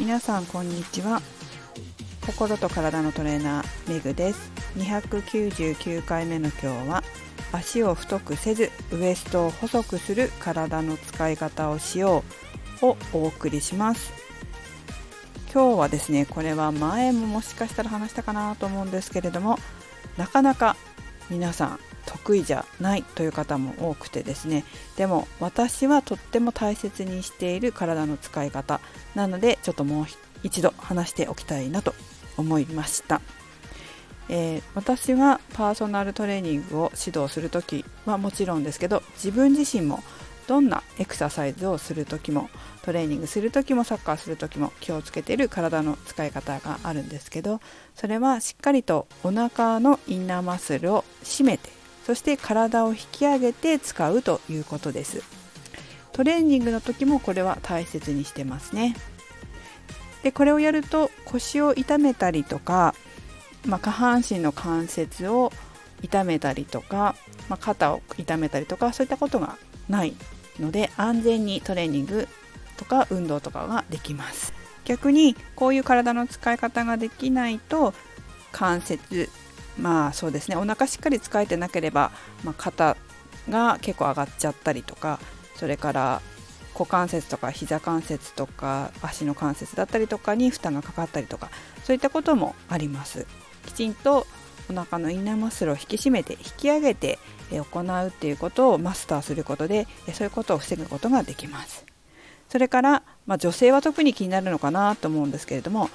[0.00, 1.20] 皆さんこんにちは。
[2.24, 4.50] 心と体のトレーナーメグです。
[4.78, 7.04] 299回目の今日は
[7.52, 12.24] 足を太くせずウエストを細くする体の使い方をしよ
[12.80, 14.10] うをお送りします。
[15.52, 19.58] 今日はですねこれは前ももしかしたら話したかなと思うんですけれども
[20.16, 20.76] なかなか
[21.28, 21.78] 皆さん
[22.10, 24.64] 得意じゃないという方も多くてですね。
[24.96, 28.80] でも私はとっても大切にしている体の使い方。
[29.14, 30.06] なのでちょっともう
[30.42, 31.94] 一度話しておきたいなと
[32.36, 33.20] 思いました、
[34.28, 40.02] えー、私はパーソナルトレーニングを指導する時はもちろんですけど自分自身も
[40.46, 42.50] どんなエクササイズをする時も
[42.82, 47.60] トレーニングする時もサッカーする時も気をつけてる体の使い方があるんですけど
[47.94, 55.22] それはしっかりとお腹のインナーマッスルを締めてそして体を引き上げて使うということです。
[56.12, 58.96] トレーニングの時もこれは大切にしてますね。
[60.22, 62.94] でこれをやると腰を痛めたりとか、
[63.64, 65.52] まあ、下半身の関節を
[66.02, 67.14] 痛めたりとか、
[67.48, 69.56] まあ、肩を痛めたりとかそういったことが
[69.88, 70.14] ない
[70.58, 72.28] ので安全にトレーニング
[72.76, 74.52] とか運動とかができます。
[74.84, 77.94] 逆にこういう体の使い方ができないと
[78.50, 79.28] 関節
[79.78, 80.56] まあそうですね。
[80.56, 82.12] お腹しっかり使えてなければ、
[82.44, 82.96] まあ、肩
[83.48, 85.18] が結構上がっちゃったりとか
[85.56, 86.22] それから
[86.74, 91.50] 股関節とか膝関節とか足の関節だったりとかに負担がかかったりとか
[91.84, 93.26] そういったこともあります。
[93.66, 94.26] きちんと
[94.70, 97.18] お腹のインナーマッスルを引き締めて引き上げて
[97.50, 101.84] 行うっていうことをマスターすることでそういうことを防ぐことができます。
[102.48, 105.88] それから、まあ、女性は特に気になるのかなと思うんですけれども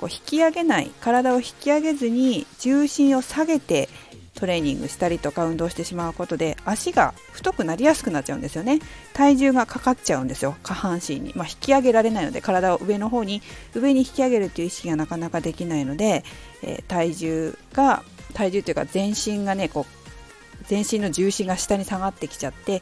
[0.00, 3.90] こう引き上げない体を引き上げずに重心を下げて
[4.34, 8.78] トレーニングしたりとか運動してしまうことで足が太くなりやすくなっちゃうんですよね。
[9.12, 10.56] 体重がかかっちゃうんですよ。
[10.62, 13.42] 下半身に、まあ、引き上げられないので体を上の方に
[13.74, 16.24] 上に引き上げるっていう意識がなかなかできないので、
[16.62, 18.02] えー、体重が
[18.32, 22.80] 体重というか全身がねこう全身の重心が下に下がってきちゃって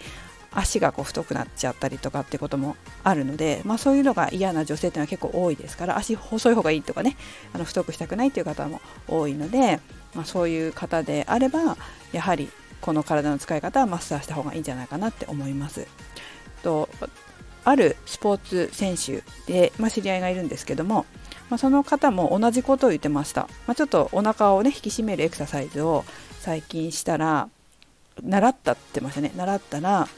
[0.52, 7.16] 足がこう太くなっちゃったりとかってこともあるので、まあ、そういうのが嫌な女性っていうのは結構多いですから足細い方がいいとかね
[7.52, 9.80] あの太くしたくないっていう方も多いので、
[10.14, 11.76] まあ、そういう方であれば
[12.12, 12.48] やはり
[12.80, 15.86] この体の使い方はマスターした方がいいんじゃないかなって思います。
[16.62, 16.88] と
[17.64, 21.04] あるスポーツ選手で、まあ、知り合いがいるんですけども、
[21.50, 26.04] まあ、その方も同じことを言ってました、まあ、ちょっとお腹をね引き締めるエクササイズを
[26.40, 27.48] 最近したら
[28.22, 30.08] 習ったって言ってましたね習ったら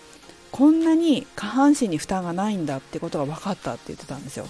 [0.53, 4.47] こんなに下半身に負担がないんだってことが分かったって言ってたんですよ。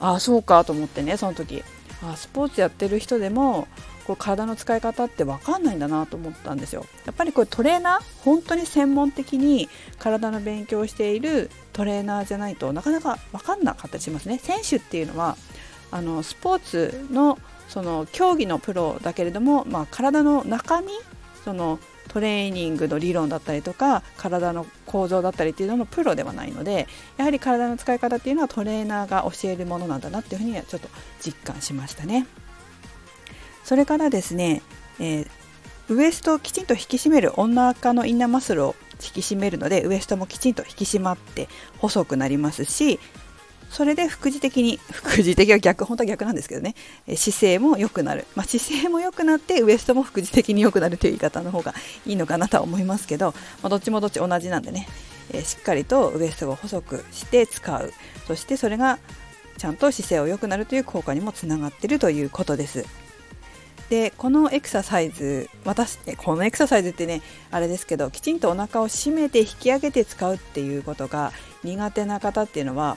[0.00, 1.62] ああそうかと思ってねその時
[2.02, 3.68] あスポーツやってる人でも
[4.04, 6.86] こう体の使い方って分かんないんだなと思ったんですよ。
[7.06, 9.68] やっぱりこれトレーナー本当に専門的に
[9.98, 14.38] 体の勉強をしているトレーナーじゃないとなかなか分かんなかったりしますね。
[14.38, 15.36] 選手っていうのは
[15.90, 20.88] あのスポーツのその競技のプロだけれども、まあ、体の中身
[21.44, 21.78] その
[22.12, 26.86] トレーニングの理論だったりとか体の構造だったりっていうののプロではないので
[27.16, 30.88] やはり体の使い方っていうのはトレーナーが教えるものなんだなっていうふうにはちょっと
[31.20, 32.26] 実感しましたね。
[33.64, 34.60] それからですね、
[34.98, 35.28] えー、
[35.88, 41.48] ウエストをきちんと引き締めるお腹のインナーマッスルを引き締めるのでウエストもきちんと引き締まって
[41.78, 43.00] 細くなりますし
[43.72, 46.74] それで副次的に 副次的は逆本当は逆なんですけどね。
[47.16, 51.74] 姿勢も良くなる、まあ、姿勢も良くなってウエストも副次的に良くなるという言い方の方が
[52.06, 54.86] いいのかなとは思いますけど、まあ、どっちもどっち同じなんでね、
[55.32, 57.92] えー、しっかりとウエストを細くして使う。
[58.26, 58.98] そしてそれが
[59.56, 62.84] ちゃんと姿勢を良くなるという効果にもつながっているということです。
[63.88, 71.32] でこのエクササイズ私このエクササイズってねあれですけどきちんとお腹を締めて引き上げて使うっていうことが
[71.62, 72.96] 苦手な方っていうのは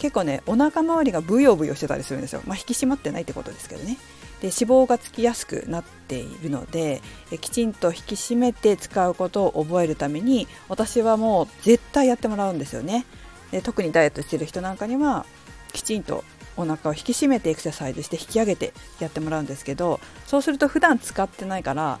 [0.00, 3.98] 結構ねお腹周りがブヨブヨしてたりするんですよ、まあ、引き締まってないってことですけどね。
[4.40, 4.52] で脂
[4.84, 13.04] 肪がつきやすくなっているのでえきちんと引き締めて使うことを覚えるために私はもう絶対やってもらうんですよね。
[13.50, 15.26] で特にダイエットしてる人なんかには
[15.74, 16.24] きちんと
[16.56, 21.98] お腹を引き締めてエクササイズして引き上げてやってもらうんですけどそうすると普段使ってないから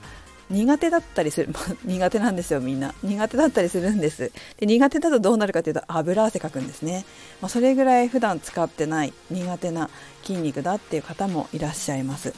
[0.50, 2.94] 苦手だったりする、まあ、苦手なんですよみんな。
[3.02, 4.32] 苦手だったりするんです。
[4.58, 7.04] で苦手だとどうなるかというと油汗かくんですね、
[7.40, 9.88] まあ、それぐらい普段使ってない苦手な
[10.22, 12.34] 筋肉だっていう方もいらっしゃいます。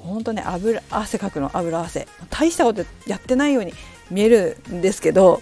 [0.00, 2.08] 本当ね油汗かくの油汗。
[2.30, 3.72] 大したことやってないように
[4.10, 5.40] 見えるんですけど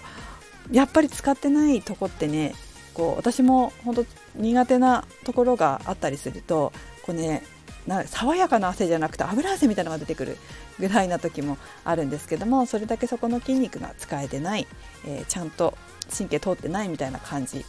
[0.71, 2.53] やっぱり使ってないとこってね
[2.93, 4.05] こう私も本当
[4.35, 6.71] 苦手なところがあったりすると
[7.05, 7.43] こうね
[7.87, 10.37] な爽やかな汗じゃなくて油汗みたいなのが出てくる
[10.79, 14.67] ぐらいな時もあるんですけどもそれだけそこの筋肉が使えてない、
[15.05, 15.77] えー、ちゃんと
[16.15, 17.65] 神経通ってないみたいな感じ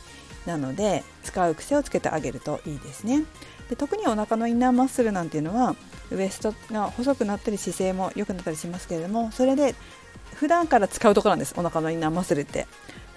[0.46, 3.24] なので使う癖をつけてあげるといいですね。
[3.68, 5.76] で特にお腹のインナーマッスルなんていうのは
[6.10, 9.76] ウエストが細くなったり姿勢も良くなったりしますけれどもそれで
[10.34, 12.66] 普段から使うところなんですお腹のインナーマッスルって。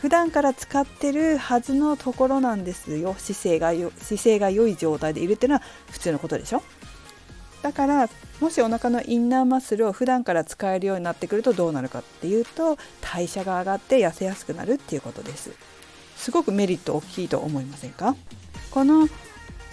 [0.03, 3.15] 普段から使ってるはずのところなんですよ。
[3.17, 5.61] 姿勢がよ姿勢が良い状態でいるっていうのは
[5.91, 6.61] 普通のことでしょ。
[7.63, 15.51] だからもしお腹のインナーマッスルを普段から使えるようになってくるとどうなるかっていうと代謝が上がって痩せやすくなるっていうことです。
[16.17, 18.15] すごくメリット大きいと思いませんか？
[18.69, 19.07] この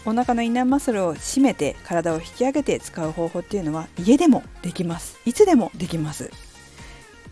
[0.06, 5.18] お腹のインナーマッスルを締めて体を引き上げて使う方法っていうのは家でもできます。
[5.26, 6.30] いつでもできます。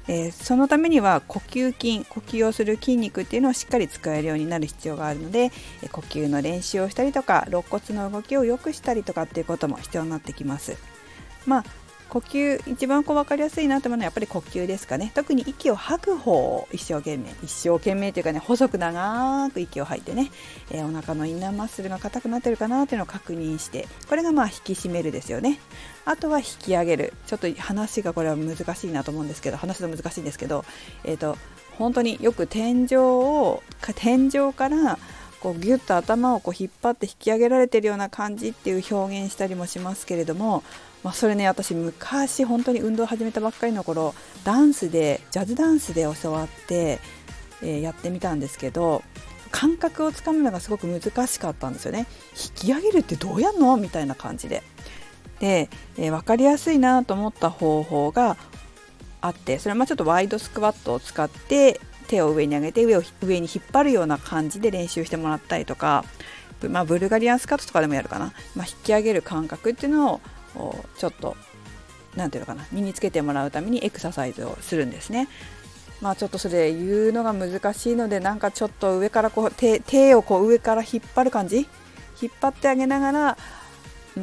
[0.09, 5.53] えー、そのためには呼吸筋呼吸をする筋肉っていうのをしっかり使えるようになる必要があるので、
[5.83, 10.77] え呼吸の練習をしたりとか肋骨の動きを良くしたりとかっていうことも必要になってきます。
[11.47, 11.65] まあ
[12.09, 15.13] 呼吸一番こう分かりやすいなと思うのはやっぱり呼吸ですかね。
[15.15, 20.31] 特に息を吐く方を一生懸命一生懸命というかね細く長く息を吐いてね、
[20.71, 25.61] えー、お腹のインナーマッスルが硬くなってるかなっていうのを確認してこれがまあ引き締めるですよね。
[26.05, 27.13] あとは引き上げる。
[27.27, 30.65] ちょっと話がこれは難しいなと思うんですけど話すの難しいんですけど
[31.05, 31.37] えっ、ー、と
[31.79, 33.63] 本当によく天井を
[33.95, 34.99] 天井から
[35.41, 40.63] こうギュッと頭をこう引っ張って引き上げられてるような感じっていう表現したりもしますけれども
[41.05, 46.99] まあ、それね私昔本当に運動を始めたばっかりの頃ダンスでジャズダンスで教わって、
[47.63, 49.05] えー、やってみたんですけど
[49.53, 52.07] 感覚をつかむのがすごく難しかったんですよね。
[52.33, 53.77] 引き上げるってどうやんの？
[53.77, 54.63] みたいな感じで。
[55.39, 58.37] で、えー、分かりやすいなと思った方法が
[59.21, 66.05] あってそれはまあちょっとワイドスクワットを使って手を上に上げて上を上に引っ張るような感じで練習してもらったりとか、
[66.69, 70.21] まあ、ブルガリアンスカットとかでもやるかな、まあ、引き上げる感覚っていうのを
[70.97, 71.37] ちょっと
[72.17, 72.67] 何ていうのかな。
[72.73, 75.29] 身につけてもらうためにエクササイズをするんですね。
[76.01, 81.69] まあちょっとそれ言うのが難しいのでなんかちょっと上からこう手手をこう上から引っ張る感じ？
[82.21, 83.39] 引っ張ってあげながら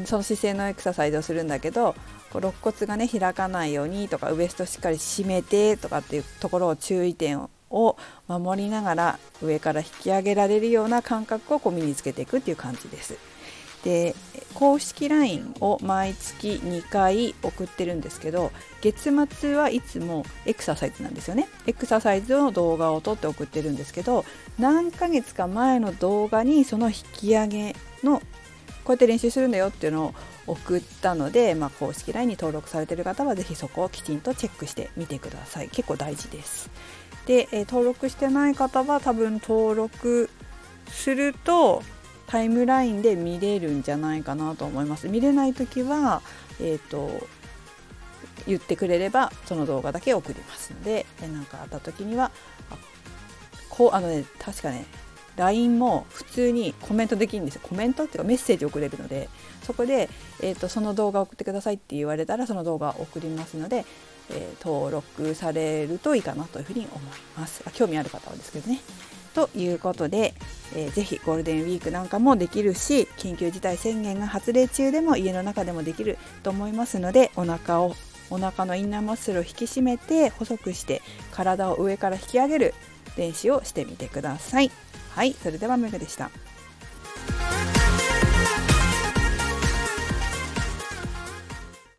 [0.06, 1.96] その姿勢のエクササイズをするんだけど
[2.32, 7.98] こう肋骨がね開かないようにとかウエストしっかり締めてとかっていうところを注意点をを
[8.28, 13.18] 守りながら上から引き上げられるような感覚をこう身につけていくっていう感じです。
[13.84, 14.16] で
[14.56, 18.52] 公式 LINE を毎月2回送ってるんですけど
[18.82, 21.48] 月末はいつもエクササイズなんですよね。
[21.68, 24.26] エクササイズの動画を撮って送ってるんですけど
[24.58, 28.22] 何ヶ月か前の動画にその引き上げの
[28.84, 30.14] こうやって練習するんだよっていうのを
[30.48, 35.70] 送ったので、まあ、公式 LINE に登録されてる方は是非そこをきちんとチェックしてみてください。
[35.70, 36.70] 結構大事です。
[37.26, 40.30] で、え、登録してない方は多分登録
[40.88, 41.84] すると
[42.28, 45.08] タイムラインで見れるんじゃないかなと思います。
[45.10, 46.22] 見れない時は、
[46.60, 47.28] えーと、
[48.48, 52.32] 言ってくれればその動画だけ送りますので何かあった時には
[53.70, 54.86] こうあのね確かね
[55.36, 57.62] LINE も普通にコメントできるんですよ。
[57.64, 59.30] コメントっていうかメッセージ送れるので
[59.64, 60.10] そこで、
[60.42, 63.84] えーと、その動画送ってくださいって言われたらその動画送りますので、
[64.30, 67.02] えー、登録されるといいかなというふうに思い
[67.38, 68.80] ます興味ある方はですけどね
[69.34, 70.34] ということで、
[70.74, 77.96] えー、ぜひゴールデンウィークなんかもできるし緊急事態宣言が発令中でも家の中でもできると思いますのでお腹を
[78.30, 81.02] お腹のインナーマッスルを引き締めて細くして
[81.32, 82.74] 体を上から引き上げる
[83.18, 84.72] 練習をしてみてください。
[85.12, 86.32] はい、それではメグでした。